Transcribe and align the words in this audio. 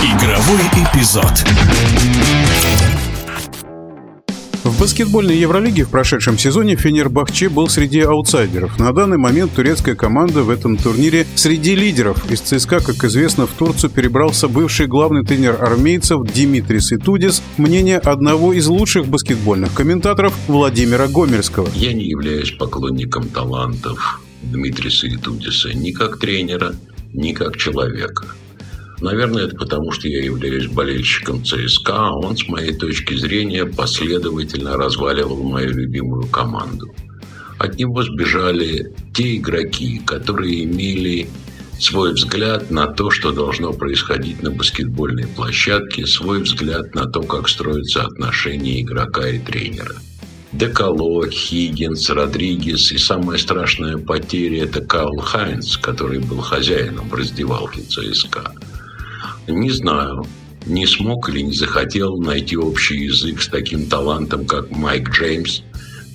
Игровой 0.00 0.60
эпизод. 0.76 1.44
В 4.62 4.80
баскетбольной 4.80 5.36
Евролиге 5.36 5.82
в 5.86 5.90
прошедшем 5.90 6.38
сезоне 6.38 6.76
Фенербахче 6.76 7.48
был 7.48 7.68
среди 7.68 8.02
аутсайдеров. 8.02 8.78
На 8.78 8.92
данный 8.92 9.18
момент 9.18 9.54
турецкая 9.54 9.96
команда 9.96 10.44
в 10.44 10.50
этом 10.50 10.76
турнире 10.76 11.26
среди 11.34 11.74
лидеров. 11.74 12.30
Из 12.30 12.40
ЦСКА, 12.40 12.78
как 12.78 13.02
известно, 13.02 13.48
в 13.48 13.50
Турцию 13.50 13.90
перебрался 13.90 14.46
бывший 14.46 14.86
главный 14.86 15.24
тренер 15.24 15.60
армейцев 15.60 16.24
Димитрис 16.32 16.92
Итудис. 16.92 17.42
Мнение 17.56 17.98
одного 17.98 18.52
из 18.52 18.68
лучших 18.68 19.08
баскетбольных 19.08 19.74
комментаторов 19.74 20.32
Владимира 20.46 21.08
Гомельского. 21.08 21.68
Я 21.74 21.92
не 21.92 22.04
являюсь 22.04 22.52
поклонником 22.52 23.28
талантов 23.28 24.20
Дмитриса 24.42 25.08
Итудиса 25.08 25.74
ни 25.74 25.90
как 25.90 26.20
тренера, 26.20 26.76
ни 27.12 27.32
как 27.32 27.56
человека. 27.56 28.26
Наверное, 29.00 29.44
это 29.44 29.56
потому, 29.56 29.92
что 29.92 30.08
я 30.08 30.24
являюсь 30.24 30.66
болельщиком 30.66 31.44
ЦСКА, 31.44 32.08
а 32.08 32.16
он, 32.16 32.36
с 32.36 32.48
моей 32.48 32.74
точки 32.74 33.14
зрения, 33.14 33.64
последовательно 33.64 34.76
разваливал 34.76 35.42
мою 35.42 35.72
любимую 35.72 36.26
команду. 36.26 36.92
От 37.58 37.76
него 37.76 38.02
сбежали 38.02 38.92
те 39.14 39.36
игроки, 39.36 40.00
которые 40.04 40.64
имели 40.64 41.28
свой 41.78 42.12
взгляд 42.12 42.70
на 42.72 42.88
то, 42.88 43.10
что 43.10 43.30
должно 43.30 43.72
происходить 43.72 44.42
на 44.42 44.50
баскетбольной 44.50 45.28
площадке, 45.28 46.06
свой 46.06 46.42
взгляд 46.42 46.94
на 46.94 47.06
то, 47.06 47.22
как 47.22 47.48
строятся 47.48 48.02
отношения 48.02 48.80
игрока 48.80 49.28
и 49.28 49.38
тренера. 49.38 49.94
Деколо, 50.52 51.28
Хиггинс, 51.28 52.10
Родригес 52.10 52.90
и 52.92 52.98
самая 52.98 53.38
страшная 53.38 53.98
потеря– 53.98 54.62
это 54.64 54.80
Карл 54.80 55.18
Хайнс, 55.18 55.76
который 55.76 56.20
был 56.20 56.40
хозяином 56.40 57.08
в 57.08 57.14
раздевалке 57.14 57.82
ЦСКА. 57.82 58.54
Не 59.48 59.70
знаю, 59.70 60.26
не 60.66 60.86
смог 60.86 61.30
или 61.30 61.40
не 61.40 61.54
захотел 61.54 62.18
найти 62.18 62.56
общий 62.56 63.04
язык 63.04 63.40
с 63.40 63.48
таким 63.48 63.86
талантом, 63.86 64.46
как 64.46 64.70
Майк 64.70 65.08
Джеймс, 65.10 65.62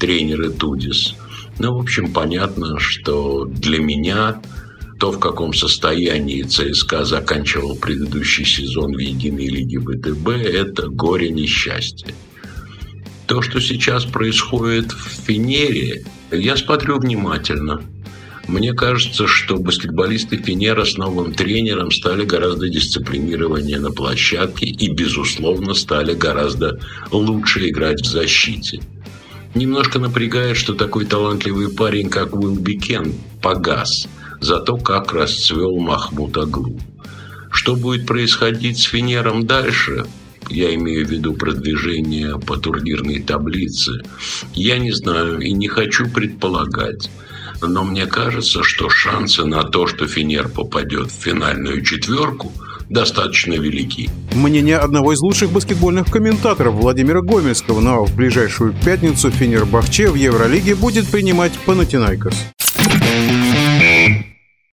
тренер 0.00 0.42
и 0.42 0.52
Тудис. 0.52 1.14
Ну, 1.60 1.76
в 1.76 1.80
общем, 1.80 2.12
понятно, 2.12 2.80
что 2.80 3.44
для 3.44 3.78
меня 3.78 4.42
то, 4.98 5.12
в 5.12 5.20
каком 5.20 5.54
состоянии 5.54 6.42
ЦСКА 6.42 7.04
заканчивал 7.04 7.76
предыдущий 7.76 8.44
сезон 8.44 8.94
в 8.94 8.98
Единой 8.98 9.46
Лиге 9.46 9.78
ВТБ, 9.78 10.28
это 10.28 10.88
горе 10.88 11.30
несчастье. 11.30 12.14
То, 13.26 13.42
что 13.42 13.60
сейчас 13.60 14.04
происходит 14.04 14.90
в 14.90 15.24
Фенере, 15.26 16.04
я 16.32 16.56
смотрю 16.56 16.98
внимательно– 16.98 17.80
мне 18.50 18.72
кажется, 18.72 19.28
что 19.28 19.58
баскетболисты 19.58 20.36
Фенера 20.36 20.84
с 20.84 20.96
новым 20.96 21.32
тренером 21.32 21.92
стали 21.92 22.24
гораздо 22.24 22.68
дисциплинированнее 22.68 23.78
на 23.78 23.92
площадке 23.92 24.66
и, 24.66 24.90
безусловно, 24.92 25.72
стали 25.72 26.14
гораздо 26.14 26.80
лучше 27.12 27.68
играть 27.68 28.00
в 28.00 28.06
защите. 28.06 28.80
Немножко 29.54 30.00
напрягает, 30.00 30.56
что 30.56 30.74
такой 30.74 31.06
талантливый 31.06 31.68
парень, 31.68 32.10
как 32.10 32.34
Уилбекин, 32.34 33.14
погас. 33.40 34.08
Зато 34.40 34.76
как 34.78 35.12
расцвел 35.12 35.78
Махмутоглу. 35.78 36.80
Что 37.52 37.76
будет 37.76 38.04
происходить 38.04 38.78
с 38.78 38.84
Фенером 38.84 39.46
дальше, 39.46 40.06
я 40.48 40.74
имею 40.74 41.06
в 41.06 41.10
виду 41.10 41.34
продвижение 41.34 42.36
по 42.40 42.56
турнирной 42.56 43.20
таблице, 43.22 44.02
я 44.54 44.78
не 44.78 44.90
знаю 44.90 45.38
и 45.38 45.52
не 45.52 45.68
хочу 45.68 46.08
предполагать 46.10 47.10
но 47.68 47.84
мне 47.84 48.06
кажется, 48.06 48.62
что 48.62 48.88
шансы 48.88 49.44
на 49.44 49.62
то, 49.64 49.86
что 49.86 50.06
Фенер 50.06 50.48
попадет 50.48 51.10
в 51.10 51.22
финальную 51.22 51.82
четверку, 51.82 52.52
достаточно 52.88 53.54
велики. 53.54 54.10
Мнение 54.34 54.78
одного 54.78 55.12
из 55.12 55.20
лучших 55.20 55.50
баскетбольных 55.50 56.06
комментаторов 56.10 56.74
Владимира 56.74 57.22
Гомельского, 57.22 57.80
но 57.80 58.04
в 58.04 58.14
ближайшую 58.14 58.74
пятницу 58.84 59.30
Фенербахче 59.30 60.08
в 60.08 60.16
Евролиге 60.16 60.74
будет 60.74 61.06
принимать 61.08 61.52
Панатинайкос. 61.64 62.34